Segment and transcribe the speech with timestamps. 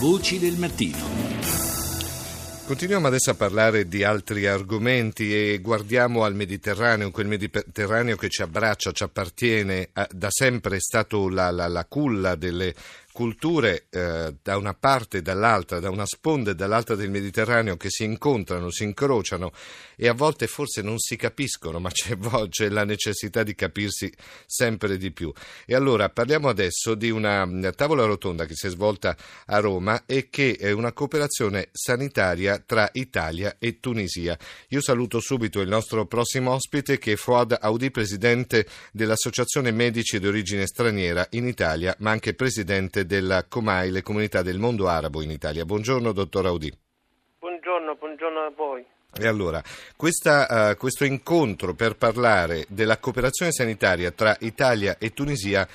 [0.00, 0.96] Voci del mattino.
[2.64, 8.40] Continuiamo adesso a parlare di altri argomenti e guardiamo al Mediterraneo, quel Mediterraneo che ci
[8.40, 12.74] abbraccia, ci appartiene, da sempre è stato la, la, la culla delle
[13.20, 17.90] culture eh, da una parte e dall'altra, da una sponda e dall'altra del Mediterraneo che
[17.90, 19.52] si incontrano, si incrociano
[19.94, 22.16] e a volte forse non si capiscono, ma c'è,
[22.48, 24.10] c'è la necessità di capirsi
[24.46, 25.30] sempre di più.
[25.66, 30.30] E allora parliamo adesso di una tavola rotonda che si è svolta a Roma e
[30.30, 34.38] che è una cooperazione sanitaria tra Italia e Tunisia.
[34.68, 40.26] Io saluto subito il nostro prossimo ospite che è Fuad Audi, presidente dell'Associazione Medici di
[40.26, 45.32] origine straniera in Italia, ma anche presidente della Comai, le comunità del mondo arabo in
[45.32, 45.64] Italia.
[45.64, 46.72] Buongiorno, dottor Audi.
[47.40, 48.84] Buongiorno, buongiorno a voi.
[49.20, 49.60] E allora,
[49.96, 55.66] questa, uh, questo incontro per parlare della cooperazione sanitaria tra Italia e Tunisia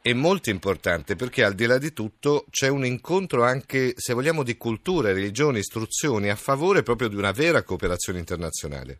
[0.00, 4.44] è molto importante perché al di là di tutto c'è un incontro anche, se vogliamo,
[4.44, 8.98] di culture, religioni, istruzioni a favore proprio di una vera cooperazione internazionale.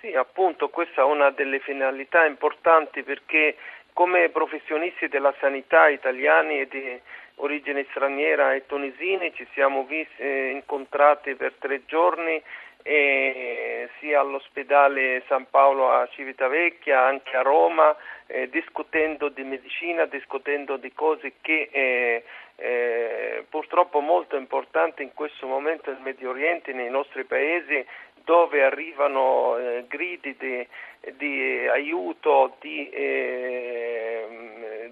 [0.00, 3.56] Sì, appunto, questa è una delle finalità importanti perché
[3.98, 7.00] come professionisti della sanità italiani e di
[7.38, 12.40] origine straniera e tunisini ci siamo visti, eh, incontrati per tre giorni
[12.84, 17.96] eh, sia all'ospedale San Paolo a Civitavecchia, anche a Roma,
[18.28, 22.22] eh, discutendo di medicina, discutendo di cose che eh,
[22.54, 27.84] eh, purtroppo molto importanti in questo momento nel Medio Oriente, nei nostri paesi,
[28.28, 30.68] dove arrivano eh, gridi di,
[31.16, 34.26] di, aiuto, di, eh,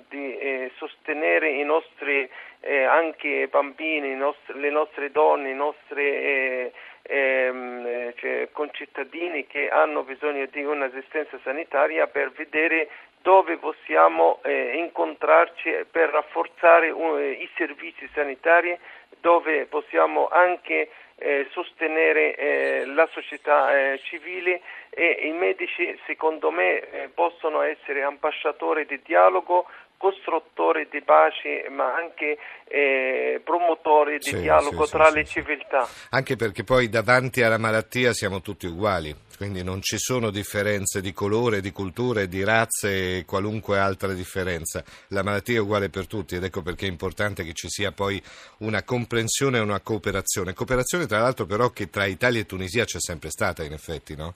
[0.08, 2.26] di eh, sostenere i nostri
[2.60, 10.02] eh, anche bambini, nostri, le nostre donne, i nostri eh, ehm, cioè, concittadini che hanno
[10.02, 12.88] bisogno di un'assistenza sanitaria per vedere
[13.20, 18.78] dove possiamo eh, incontrarci per rafforzare i servizi sanitari,
[19.20, 26.80] dove possiamo anche eh, sostenere eh, la società eh, civile e i medici secondo me
[26.80, 29.66] eh, possono essere ambasciatori di dialogo
[29.96, 35.88] costruttori di pace ma anche eh, promotori di sì, dialogo sì, tra sì, le civiltà.
[36.10, 41.12] Anche perché poi davanti alla malattia siamo tutti uguali, quindi non ci sono differenze di
[41.12, 44.84] colore, di culture, di razze e qualunque altra differenza.
[45.08, 48.20] La malattia è uguale per tutti ed ecco perché è importante che ci sia poi
[48.58, 50.52] una comprensione e una cooperazione.
[50.52, 54.34] Cooperazione tra l'altro però che tra Italia e Tunisia c'è sempre stata in effetti, no?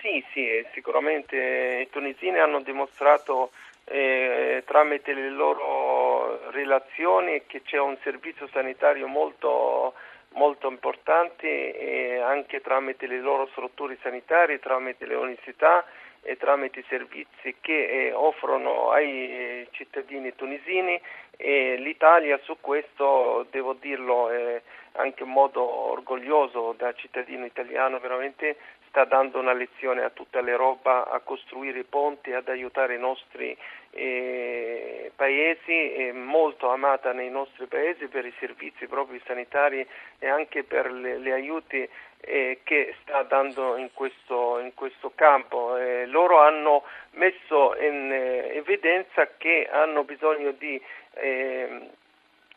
[0.00, 3.50] Sì, sì, sicuramente i tunisini hanno dimostrato
[3.90, 9.94] eh, tramite le loro relazioni che c'è un servizio sanitario molto,
[10.34, 15.84] molto importante e anche tramite le loro strutture sanitarie, tramite le università
[16.22, 21.00] e tramite i servizi che eh, offrono ai cittadini tunisini.
[21.40, 24.62] E l'Italia su questo, devo dirlo eh,
[24.92, 25.62] anche in modo
[25.92, 28.56] orgoglioso da cittadino italiano, veramente
[28.98, 33.56] sta dando una lezione a tutta l'Europa a costruire ponti, ad aiutare i nostri
[33.90, 39.86] eh, paesi, è molto amata nei nostri paesi per i servizi proprio sanitari
[40.18, 41.88] e anche per le, le aiuti
[42.22, 45.76] eh, che sta dando in questo, in questo campo.
[45.76, 46.82] Eh, loro hanno
[47.12, 50.80] messo in eh, evidenza che hanno bisogno di
[51.14, 51.88] ehm,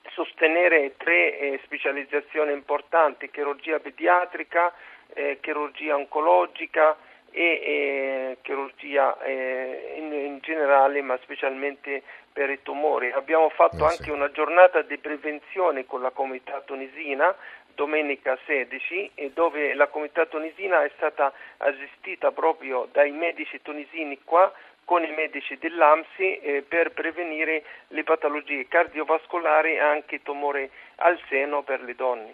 [0.10, 4.74] sostenere tre eh, specializzazioni importanti, chirurgia pediatrica,
[5.14, 6.98] eh, chirurgia oncologica
[7.32, 13.12] e eh, chirurgia eh, in, in, generale, ma specialmente per i tumori.
[13.12, 17.34] Abbiamo fatto eh, anche una giornata di prevenzione con la comunità tunisina
[17.74, 24.52] domenica 16 dove la comunità tunisina è stata assistita proprio dai medici tunisini qua
[24.84, 31.18] con i medici dell'AMSI eh, per prevenire le patologie cardiovascolari e anche i tumori al
[31.30, 32.34] seno per le donne.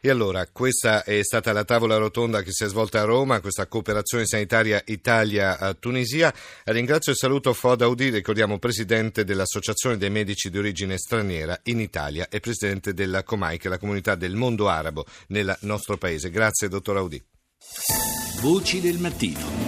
[0.00, 3.66] E allora, questa è stata la tavola rotonda che si è svolta a Roma, questa
[3.66, 6.32] cooperazione sanitaria Italia-Tunisia.
[6.64, 12.28] Ringrazio e saluto Fod Audi, ricordiamo presidente dell'Associazione dei Medici di origine straniera in Italia
[12.28, 16.30] e presidente della Comai, che è la comunità del mondo arabo nel nostro paese.
[16.30, 17.22] Grazie, dottor Audi.
[18.40, 19.67] Voci del mattino.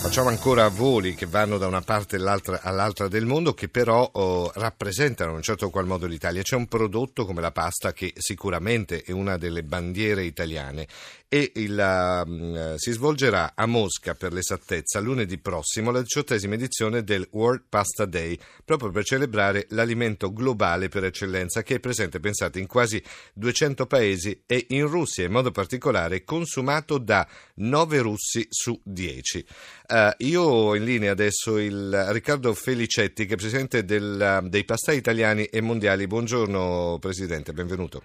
[0.00, 5.30] Facciamo ancora voli che vanno da una parte all'altra, del mondo che però oh, rappresentano
[5.30, 6.40] in un certo qual modo l'Italia.
[6.40, 10.86] C'è un prodotto come la pasta che sicuramente è una delle bandiere italiane
[11.28, 17.28] e il, uh, si svolgerà a Mosca per l'esattezza lunedì prossimo la diciottesima edizione del
[17.32, 22.66] World Pasta Day proprio per celebrare l'alimento globale per eccellenza che è presente, pensate, in
[22.66, 23.02] quasi
[23.34, 29.44] 200 paesi e in Russia in modo particolare consumato da 9 russi su 10.
[29.90, 34.98] Uh, io ho in linea adesso il Riccardo Felicetti, che è presidente del, dei pastai
[34.98, 36.06] italiani e mondiali.
[36.06, 38.02] Buongiorno Presidente, benvenuto.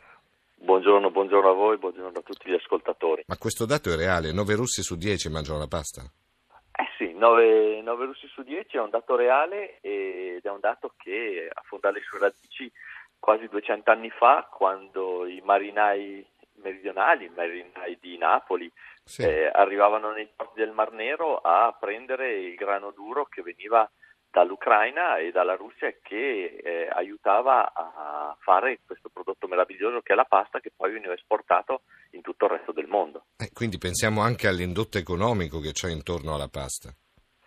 [0.55, 3.25] Buongiorno, buongiorno a voi, buongiorno a tutti gli ascoltatori.
[3.27, 4.31] Ma questo dato è reale?
[4.31, 6.03] 9 russi su 10 mangiano la pasta?
[6.03, 10.93] Eh sì, 9, 9 russi su 10 è un dato reale ed è un dato
[10.95, 12.71] che affonda le sue radici
[13.19, 16.25] quasi 200 anni fa, quando i marinai
[16.61, 18.71] meridionali, i marinai di Napoli,
[19.03, 19.23] sì.
[19.23, 23.89] eh, arrivavano nei porti del Mar Nero a prendere il grano duro che veniva
[24.33, 30.25] dall'Ucraina e dalla Russia che eh, aiutava a fare questo prodotto meraviglioso che è la
[30.25, 33.25] pasta che poi veniva esportato in tutto il resto del mondo.
[33.37, 36.89] Eh, quindi pensiamo anche all'indotto economico che c'è intorno alla pasta.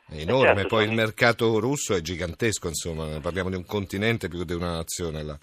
[0.09, 4.39] È enorme, certo, poi il mercato russo è gigantesco, insomma, parliamo di un continente più
[4.39, 5.37] che di una nazione là.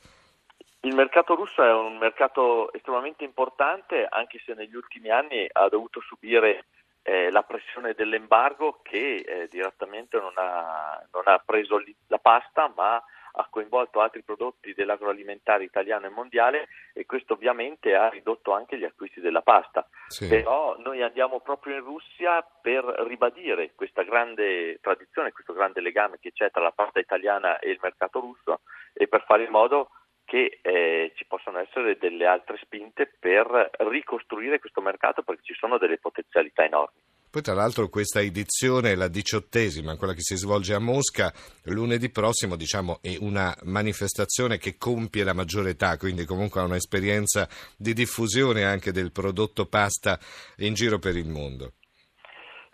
[0.86, 6.00] Il mercato russo è un mercato estremamente importante, anche se negli ultimi anni ha dovuto
[6.00, 6.65] subire
[7.03, 13.03] eh, la pressione dell'embargo che eh, direttamente non ha, non ha preso la pasta, ma
[13.35, 18.83] ha coinvolto altri prodotti dell'agroalimentare italiano e mondiale e questo ovviamente ha ridotto anche gli
[18.83, 19.88] acquisti della pasta.
[20.07, 20.27] Sì.
[20.27, 26.31] Però noi andiamo proprio in Russia per ribadire questa grande tradizione, questo grande legame che
[26.31, 28.61] c'è tra la pasta italiana e il mercato russo
[28.94, 29.89] e per fare in modo
[30.33, 35.77] che eh, ci possano essere delle altre spinte per ricostruire questo mercato perché ci sono
[35.77, 36.97] delle potenzialità enormi.
[37.30, 41.31] Poi tra l'altro questa edizione è la diciottesima, quella che si svolge a Mosca
[41.65, 47.47] lunedì prossimo, diciamo, è una manifestazione che compie la maggiore età, quindi comunque ha un'esperienza
[47.77, 50.18] di diffusione anche del prodotto pasta
[50.57, 51.74] in giro per il mondo.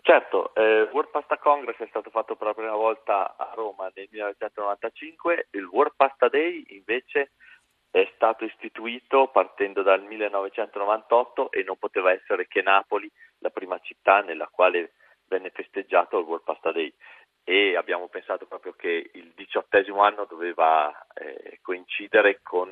[0.02, 4.08] Certo, eh, World Pasta Congress è stato fatto per la prima volta a Roma nel
[4.10, 7.32] 1995, il World Pasta Day invece
[7.90, 14.20] è stato istituito partendo dal 1998 e non poteva essere che Napoli la prima città
[14.20, 14.92] nella quale
[15.26, 16.92] venne festeggiato il World Pasta Day.
[17.42, 22.70] E abbiamo pensato proprio che il diciottesimo anno doveva eh, coincidere con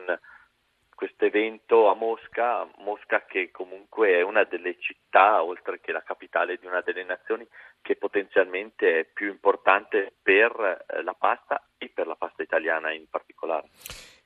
[0.98, 6.56] questo evento a Mosca, Mosca che comunque è una delle città, oltre che la capitale
[6.58, 7.46] di una delle nazioni,
[7.80, 10.50] che potenzialmente è più importante per
[10.88, 13.68] eh, la pasta e per la pasta italiana in particolare.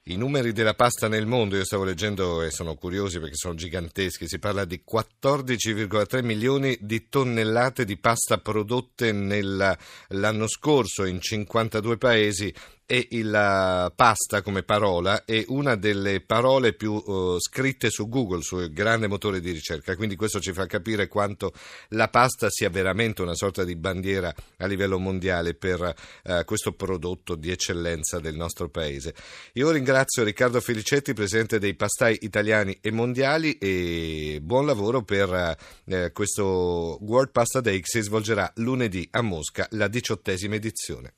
[0.07, 4.27] I numeri della pasta nel mondo, io stavo leggendo e sono curiosi perché sono giganteschi,
[4.27, 12.53] si parla di 14,3 milioni di tonnellate di pasta prodotte nell'anno scorso in 52 paesi
[12.85, 18.71] e la pasta come parola è una delle parole più uh, scritte su Google, sul
[18.71, 21.55] grande motore di ricerca, quindi questo ci fa capire quanto
[21.91, 25.81] la pasta sia veramente una sorta di bandiera a livello mondiale per
[26.25, 29.15] uh, questo prodotto di eccellenza del nostro paese.
[29.55, 29.92] Io ringrazio
[30.25, 37.31] Riccardo Felicetti, presidente dei pastai italiani e mondiali e buon lavoro per uh, questo World
[37.31, 41.15] Pasta Day che si svolgerà lunedì a Mosca, la diciottesima edizione.